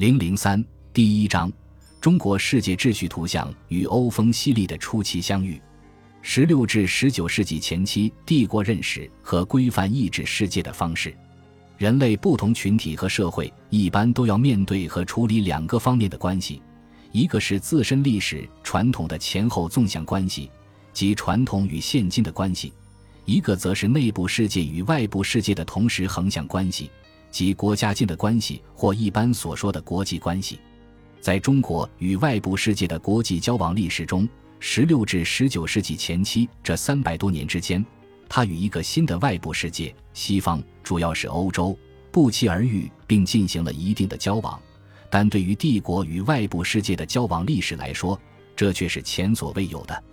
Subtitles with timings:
[0.00, 1.52] 零零三第一章：
[2.00, 5.60] 中国世界秩序图像与欧风犀利的初期相遇。
[6.22, 11.14] 十六至十九世纪前期，帝国认识和规范意志世界的方式。
[11.76, 16.62] 人类不同群体和社会一般都要面对和处理两个方面的关系：
[17.12, 20.50] 一个是自身历史传统的前后纵向关系，
[20.94, 22.72] 即传统与现今的关系；
[23.26, 26.90] 一个则是内部世界与外部世界的同时横向关系。
[27.30, 30.58] 即国家间的关系，或一般所说的国际关系，
[31.20, 34.28] 在中国与外部世界的国际交往历史中，
[34.58, 37.84] 十六至十九世纪前期这三百多年之间，
[38.28, 41.76] 它与一个新的外部世界——西方，主要是欧洲，
[42.10, 44.60] 不期而遇，并进行了一定的交往。
[45.08, 48.20] 但对于帝国与外部世界的交往历史来说，
[48.54, 50.04] 这却是前所未有的。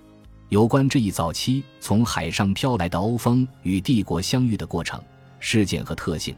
[0.50, 5.02] 有关这一早期从海上飘来的欧风与帝国相遇的过程、
[5.40, 6.36] 事件和特性。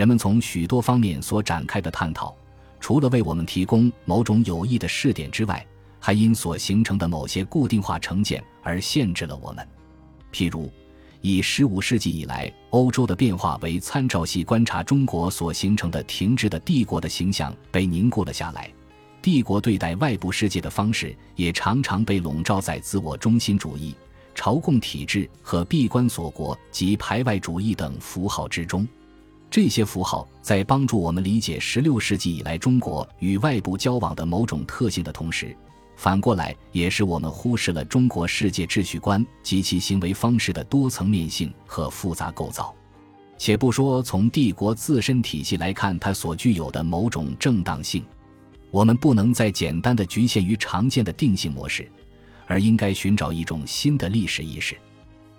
[0.00, 2.34] 人们从许多方面所展开的探讨，
[2.80, 5.62] 除了为我们提供某种有益的试点之外，
[5.98, 9.68] 还因所形成的某些固定化成见而限制了我们。
[10.32, 10.72] 譬如，
[11.20, 18.72] 以十五世纪以来欧洲的变化为参照系观察中国所形成的停滞的帝国的形象被凝固了下来，
[19.20, 23.94] 帝国对待外部世界的方式也常常被笼罩在自我中心主义、
[24.34, 28.88] 朝贡体制和闭关锁国及排外主义等符号之中。
[29.50, 35.56] 这些符号在帮助我们理解16世纪以来中国与外部交往的某种特性的同时，
[35.96, 42.72] 反过来也是我们忽视了中国世界秩序观及其行为方式的多层面性和复杂构造。
[43.36, 48.04] 且不说从帝国自身体系来看，它所具有的某种正当性，
[48.70, 51.90] 我们不能再简单的局限于常见的定性模式，
[52.46, 54.76] 而应该寻找一种新的历史意识。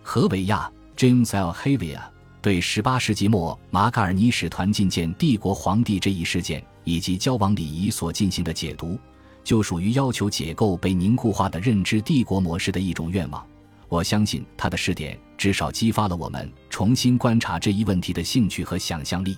[0.02, 1.54] 何维亚 （James L.
[1.54, 2.02] Havia）。
[2.42, 8.98] 对十八世纪末马卡尔尼使团觐见帝国皇帝这一事件以及交往礼仪所进行的解读，
[9.44, 13.46] 就属于要求解构被凝固化的认知帝国模式的一种愿望。
[13.88, 19.38] 我相信他的试点至少激发了我们重新观察这一问题的兴趣和想象力。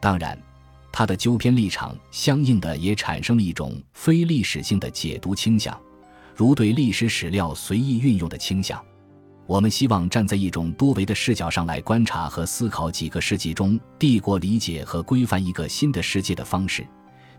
[0.00, 0.38] 当然，
[0.90, 5.78] 他的纠偏立场相应的也产生了一种非历史性的解读倾向，
[6.34, 8.82] 如对历史史料随意运用的倾向。
[9.50, 16.86] 我们希望站在一种多维的视角上来观察和思考几个世纪中帝国理解和规范一个新的世界的方式，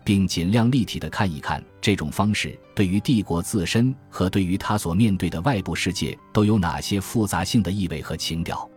[0.04, 8.70] 并尽量立体的看一看这种方式对于帝国自身和对于他所面对的外部世界都有哪些复杂性的意味和情调。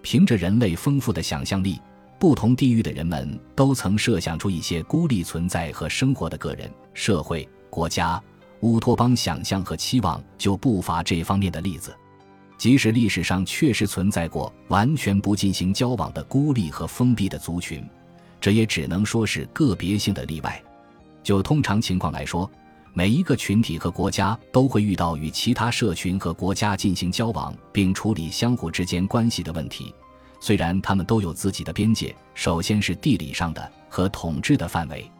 [0.00, 1.80] 凭着人类丰富的想象力，
[2.20, 8.22] 不同地域的人们都曾设想出一些孤立存在和生活的个人、社会、国家。
[8.60, 11.92] 乌托邦想象和期望就不乏这方面的例子。
[12.58, 17.86] 即使历史上确实存在过完全不进行交往的孤立和封闭的族群，
[18.40, 20.62] 这也只能说是个别性的例外。
[21.22, 22.50] 就通常情况来说，
[22.94, 29.94] 每一个群体和国家都会遇到与其他社群和国家进行交往并处理相互之间关系的问题。
[30.40, 35.10] 虽然他们都有自己的边界，首先是地理上的和统治的范围。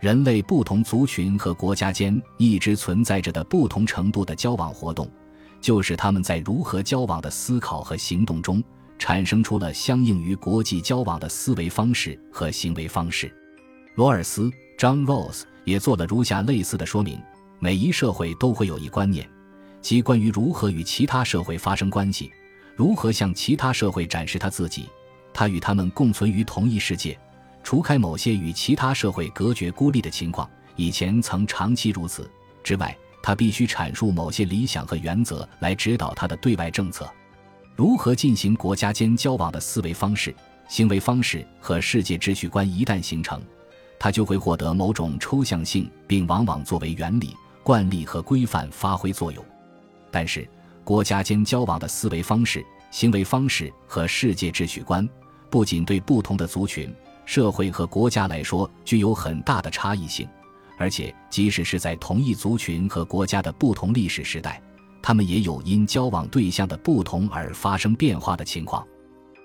[0.00, 5.08] 人类不同族群和国家间一直存在着的不同程度的交往活动。
[5.62, 8.62] 就是他们在如何交往的思考和行动中，
[8.98, 13.32] 产生出了相应于国际交往的思维方式和行为方式。
[13.94, 17.18] 罗尔斯 （John Rawls） 也做了如下类似的说明：
[17.60, 19.26] 每一社会都会有一观念，
[19.80, 22.32] 即关于如何与其他社会发生关系，
[22.74, 24.88] 如何向其他社会展示他自己。
[25.32, 27.18] 他与他们共存于同一世界，
[27.62, 32.28] 除开某些与其他社会隔绝孤立的情况，以前曾长期如此
[32.64, 32.94] 之外。
[33.22, 37.08] 他必须阐述某些理想和原则来指导他的对外政策，
[37.76, 40.34] 如何进行国家间交往的思维方式、
[40.68, 43.40] 行为方式和世界秩序观一旦形成，
[43.98, 49.44] 他就会获得某种抽象性，并往往作为原理、惯例和规范发挥作用。
[50.10, 50.48] 但是，
[50.82, 55.08] 国家间交往的思维方式、行为方式和世界秩序观，
[55.48, 56.92] 不仅对不同的族群、
[57.24, 60.28] 社会和国家来说具有很大的差异性。
[60.82, 64.60] 而且，即使是在同一族群和国家的不同历史时代，
[65.00, 68.84] 他们也有因交往对象的不同而发生变化的情况。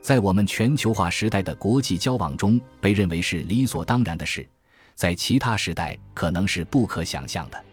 [0.02, 4.50] 在我们全球化时代的国际交往中，被认为是理所当然的事，
[4.96, 7.66] 在其他时代可能是不可想象的。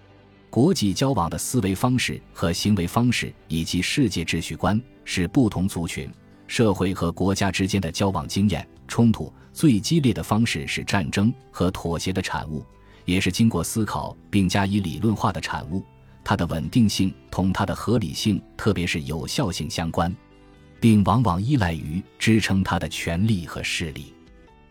[0.50, 6.06] 国际交往的思维方式和行为方式以及世界秩序观，是不同族群、
[6.46, 12.62] 社会和国家之间的交往经验冲突最激烈的方式，是战争和妥协的产物。
[13.04, 15.82] 也是经过思考并加以理论化的产物，
[16.22, 20.14] 它的稳定性同它的合理性，特别是有效性相关，
[20.80, 24.14] 并往往依赖于支撑它的权力和势力。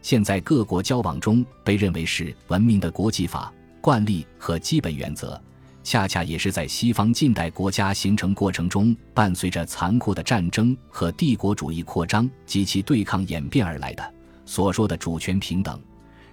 [0.02, 5.42] 现在各国交往中被认为是文明的国际法惯例和基本原则，
[5.84, 14.14] 恰恰也是在西方近代国家形成过程中，伴随着残酷的战争和帝国主义扩张及其对抗演变而来的。
[14.46, 15.80] 所说的主权平等，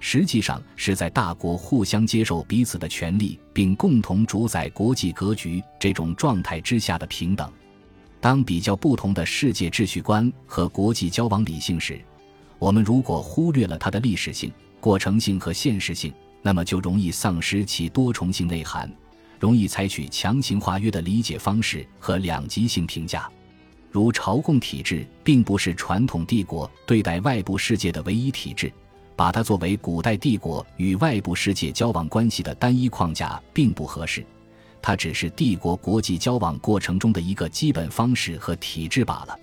[0.01, 7.49] 实际上是在大国互相接受彼此的权利，并共同主宰国际格局这种状态之下的平等。
[8.19, 12.01] 当比较不同的世界秩序观和国际交往理性时，
[12.59, 14.51] 我们如果忽略了它的历史性、
[14.81, 16.13] 过程性和现实性，
[16.43, 18.91] 那么就容易丧失其多重性内涵，
[19.39, 23.31] 容易采取强行化约的理解方式和两极性评价。
[23.91, 28.73] 如朝贡体制并不是传统帝国对待外部世界的唯一体制，
[29.21, 34.25] 把它作为古代帝国与外部世界交往关系的单一框架并不合适。
[34.81, 39.39] 它只是帝国国际交往过程中的一个基本方式和体制罢了。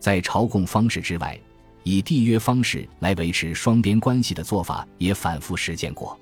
[0.00, 1.38] 在朝贡方式之外，
[1.84, 6.18] 以缔约方式来维持双边关系的做法也反复实践过。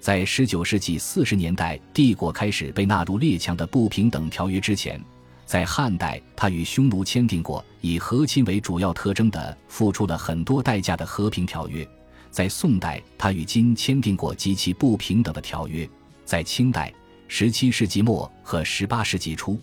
[0.00, 5.00] 在19世纪40年代帝国开始被纳入列强的不平等条约之前，
[5.46, 11.86] 在汉代，他与匈奴签订过以和亲为主要特征的、付出了很多代价的和平条约；
[12.32, 15.86] 在宋代，他与金签订过极其不平等的条约；
[16.24, 16.92] 在清代。
[17.28, 19.58] 十七世纪末和十八世纪初，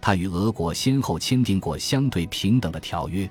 [0.00, 3.28] 他与俄国先后签订过相对平等的条约。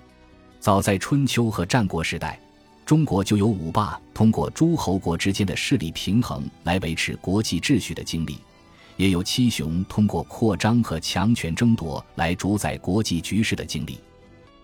[0.61, 2.39] 早在春秋和战国时代，
[2.85, 8.37] 中国就有五霸通过诸侯国之间的势力平衡来维持国际秩序的经历，
[8.95, 13.99] 也有七雄通过扩张和强权争夺来主宰国际局势的经历。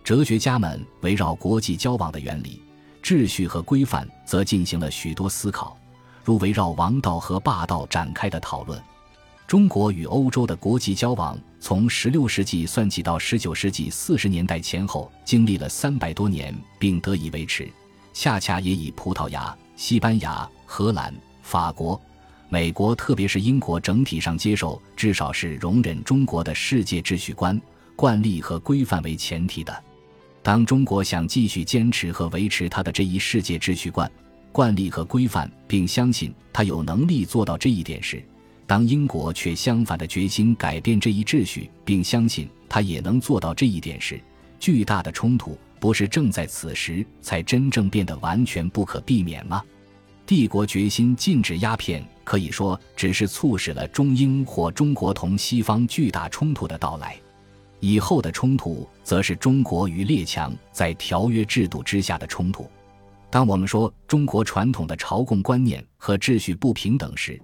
[0.05, 2.61] 哲学家们围绕国际交往的原理、
[3.07, 5.77] 秩序和规范，则进行了许多思考，
[6.25, 8.77] 如围绕王道和霸道展开的讨论。
[9.47, 17.71] 中国与欧洲的国际交往，从16世纪算起到19世纪40年代前后，经历了三百多年，并得以维持。
[18.13, 21.97] 恰恰也以葡萄牙、西班牙、荷兰、法国、
[22.49, 27.57] 美国，特别是英国整体上接受，至少是容忍中国的世界秩序观、
[27.95, 29.83] 惯例和规范为前提的。
[30.47, 34.09] 当中国想继续坚持和维持他的这一世界秩序观、
[34.53, 38.23] 惯例和规范，并相信他有能力做到这一点时，
[38.65, 44.17] 当英国却相反的决心改变这一秩序，并相信他也能做到这一点时，
[44.57, 49.61] 巨大的冲突不是正在此时才真正变得完全不可避免吗？
[50.25, 57.17] 帝国决心禁止鸦片，可以说只是促使了中英或中国同西方巨大冲突的到来。
[57.79, 62.69] 以后的冲突，则是中国与列强在条约制度之下的冲突。
[63.29, 67.39] 当我们说中国传统的朝贡观念和秩序不平等时，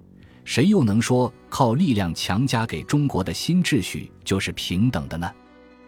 [0.45, 5.29] 谁又能说靠力量强加给中国的新秩序就是平等的呢？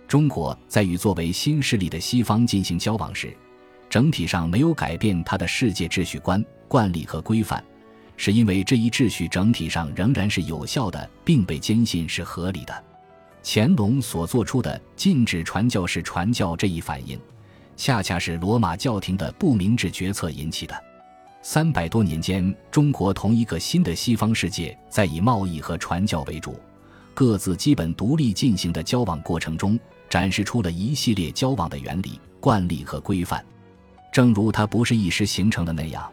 [0.07, 3.35] 中国在与作为新势力的西方进行交往时，
[3.89, 7.63] 整体上没有改变它的世界秩序观、惯例和规范，
[8.15, 12.83] 是因为这一秩序整体上仍然是有效的，并被坚信是合理的。
[13.47, 17.17] 乾隆所做出的禁止传教士传教这一反应，
[17.77, 20.75] 恰恰是罗马教廷的不明智决策引起的。
[21.43, 26.59] 三百多年间，中国同一个新的西方世界在以贸易和传教为主、
[27.13, 33.45] 各自基本独立进行的交往过程中，展示出了一系列交往的原理、惯例和规范。
[34.11, 36.11] 正如它不是一时形成的那样，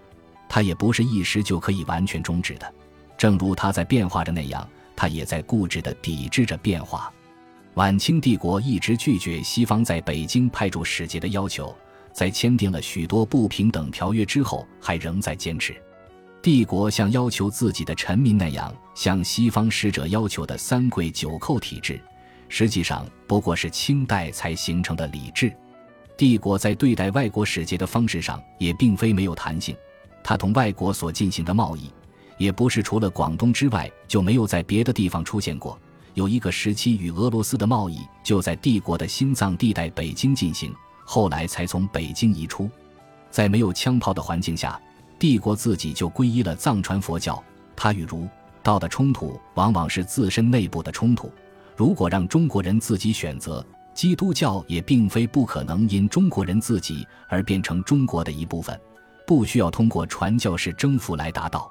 [0.50, 2.67] 它也不是一时就可以完全终止的；
[3.17, 7.11] 正如它在变化着那样，它也在固执地抵制着变化。
[7.75, 11.75] 晚清帝国一直拒绝西方在北京派驻使节的要求。
[12.12, 15.75] 在签订了许多不平等条约之后，还仍在坚持。
[16.43, 21.99] 帝国像要求自己的臣民那样向西方使者要求的三跪九叩体制，
[22.50, 25.50] 实际上不过是清代才形成的礼制。
[26.14, 29.75] 帝国在对待外国使节的方式上也并非没有弹性，
[30.23, 31.91] 他同外国所进行的贸易，
[32.37, 35.81] 也不是除了广东之外就没有在别的地方出现过。
[36.14, 40.75] 有一个时期与俄罗斯的贸易就在帝国的心脏地带北京进行。
[41.04, 42.71] 后来才从北京移出，
[43.31, 44.81] 在没有枪炮的环境下，
[45.19, 47.42] 帝国自己就皈依了藏传佛教。
[47.75, 48.28] 它与儒
[48.62, 51.31] 道的冲突往往是自身内部的冲突。
[51.76, 53.64] 如果让中国人自己选择，
[53.95, 58.78] 基督教也并非不可能因中国人自己而变成中国的一部分，
[59.26, 61.71] 不需要通过传教士征服来达到。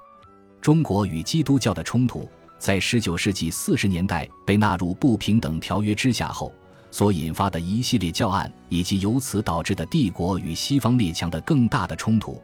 [0.60, 2.30] 中国与基督教的冲突，
[2.62, 6.54] 在十九世纪四十年代被纳入不平等条约之下后。
[6.92, 12.40] 所引发的一系列教案，以及由此导致的帝国与西方列强的更大的冲突，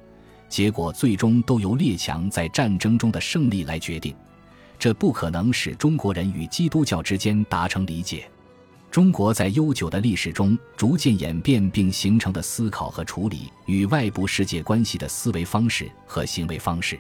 [0.48, 4.16] 结果最终都由列强在战争中的胜利来决定。
[4.80, 8.32] 这不可能使中国人与基督教之间达成理解。
[8.90, 16.98] 中国在悠久的历史中逐渐演变并形成的思考和处理与外部世界关系的思维方式和行为方式，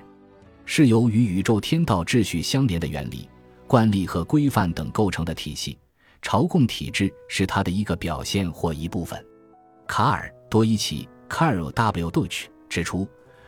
[0.70, 3.28] 是由与宇宙天道秩序相连的原理、
[3.68, 5.80] 惯例和规范等构成的体系。
[6.22, 9.26] 朝贡体制是它的一个表现或一部分。
[9.88, 12.12] 卡尔多伊奇 （Karl W.
[12.12, 13.08] Deutsch） 指出，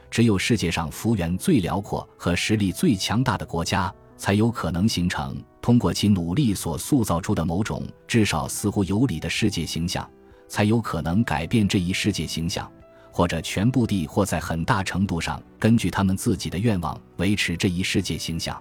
[0.10, 10.10] 只有世界上幅员最辽阔和实力最强大的国家，才有可能形成通过其努力所塑造出的某种至少似乎有理的世界形象，
[10.48, 12.72] 才有可能改变这一世界形象，
[13.20, 18.58] 或者全部地或在很大程度上根据他们自己的愿望维持这一世界形象。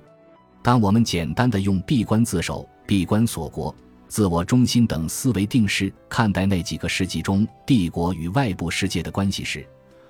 [0.65, 3.73] 当我们简单的用闭关自守、闭关锁国。
[4.09, 9.65] 自我中心等思维定式看待那几个世纪中帝国与外部世界的关系时，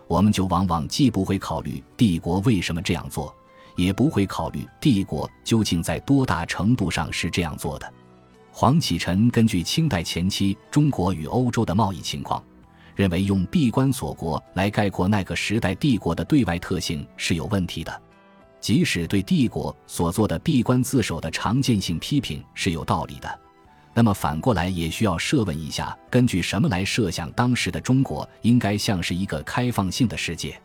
[0.06, 3.34] 我们就往往既不会考虑帝国为什么这样做，
[3.76, 7.92] 也不会考虑帝国究竟在多大程度上是这样做的。
[8.50, 12.42] 黄启臣根据清代前期中国与欧洲的贸易情况，
[12.98, 18.02] 认为用闭关锁国来概括那个时代帝国的对外特性是有问题的，
[18.60, 23.40] 即使对帝国所做的闭关自守的常见性批评是有道理的。
[23.94, 30.60] 那么反过来也需要设问一下：根据什么来设想当时的中国应该像是一个开放性的世界？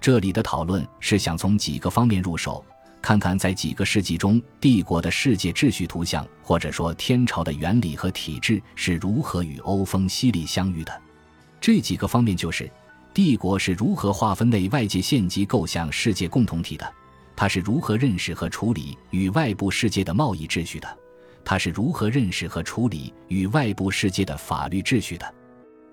[0.00, 2.64] 这里的讨论是想从几个方面入手，
[3.00, 11.02] 看看在几个世纪中帝国的世界秩序图像，或者说天朝的原理和体制是如何与欧风西历相遇的。
[11.60, 12.70] 这几个方面就是：
[13.12, 16.92] 帝国是如何划分内外界县级构想世界共同体的？
[17.34, 20.98] 它是如何认识和处理与外部世界的贸易秩序的？
[21.44, 25.34] 它是如何认识和处理与外部世界的法律秩序的？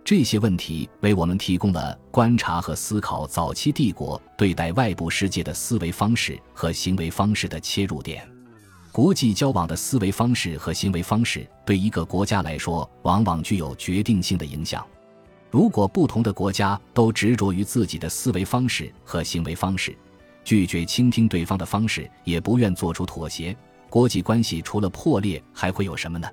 [0.04, 8.28] 这些问题为我们提供了观察和思考早期帝国对待外部世界的思维方式和行为方式的切入点。
[8.92, 14.86] 国际交往的思维方式和行为方式对一个国家来说，往往具有决定性的影响。
[15.52, 19.96] 如果不同的国家都执着于自己的思维方式和行为方式，
[20.44, 23.56] 拒绝倾听对方的方式，也不愿做出妥协。
[23.90, 26.28] 国际关系除了破裂还会有什么呢？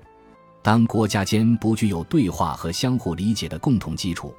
[0.61, 4.33] 当国家间不具有对话和相互理解的共同基础，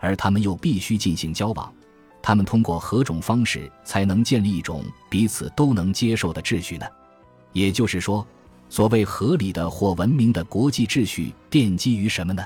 [0.00, 1.72] 而他们又必须进行交往，
[2.20, 6.86] 他们通过何种方式才能建立一种彼此都能接受的秩序呢？
[7.52, 8.26] 也就是说，
[8.68, 12.44] 所谓合理的或文明的国际秩序奠基于什么呢？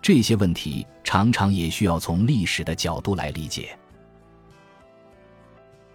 [0.00, 3.76] 这些问题常常也需要从历史的角度来理解。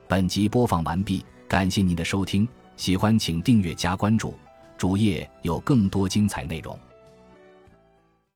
[0.07, 2.47] 本集播放完毕，感谢您的收听。
[2.75, 4.33] 喜欢请订阅加关注，
[4.77, 6.77] 主页有更多精彩内容。